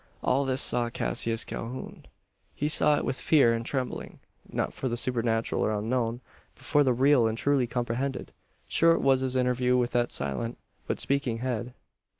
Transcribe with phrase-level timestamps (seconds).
[0.23, 2.07] All this saw Cassius Calhoun.
[2.55, 4.19] He saw it with fear and trembling.
[4.51, 6.21] Not for the supernatural or unknown,
[6.55, 8.31] but for the real and truly comprehended.
[8.67, 11.75] Short was his interview with that silent, but speaking head.